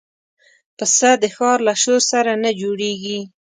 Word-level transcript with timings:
پسه 0.77 1.09
د 1.21 1.23
ښار 1.35 1.57
له 1.67 1.73
شور 1.81 2.01
سره 2.11 2.31
نه 2.43 2.51
جوړيږي. 2.61 3.19